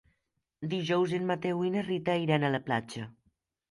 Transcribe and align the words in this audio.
Dijous 0.71 1.13
en 1.19 1.29
Mateu 1.33 1.63
i 1.69 1.71
na 1.77 1.87
Rita 1.93 2.19
iran 2.27 2.47
a 2.47 2.55
la 2.59 2.67
platja. 2.71 3.11